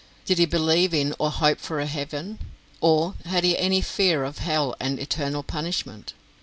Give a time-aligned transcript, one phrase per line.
[0.25, 2.39] Did he believe in or hope for a heaven?
[2.79, 6.13] or had he any fear of hell and eternal punishment?